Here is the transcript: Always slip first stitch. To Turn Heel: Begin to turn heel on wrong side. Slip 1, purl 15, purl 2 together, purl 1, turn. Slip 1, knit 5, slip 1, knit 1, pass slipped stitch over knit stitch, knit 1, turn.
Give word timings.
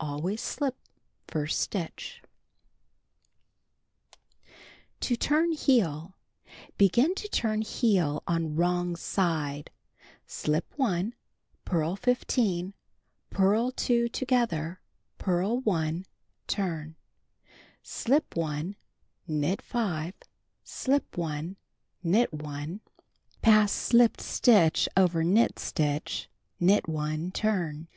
Always 0.00 0.40
slip 0.40 0.74
first 1.28 1.60
stitch. 1.60 2.22
To 5.00 5.16
Turn 5.16 5.52
Heel: 5.52 6.16
Begin 6.78 7.14
to 7.16 7.28
turn 7.28 7.60
heel 7.60 8.22
on 8.26 8.56
wrong 8.56 8.96
side. 8.96 9.70
Slip 10.26 10.64
1, 10.78 11.12
purl 11.66 11.96
15, 11.96 12.72
purl 13.28 13.70
2 13.70 14.08
together, 14.08 14.80
purl 15.18 15.60
1, 15.60 16.06
turn. 16.46 16.96
Slip 17.82 18.34
1, 18.34 18.76
knit 19.28 19.60
5, 19.60 20.14
slip 20.64 21.18
1, 21.18 21.56
knit 22.02 22.32
1, 22.32 22.80
pass 23.42 23.70
slipped 23.72 24.22
stitch 24.22 24.88
over 24.96 25.22
knit 25.22 25.58
stitch, 25.58 26.30
knit 26.58 26.88
1, 26.88 27.30
turn. 27.32 27.88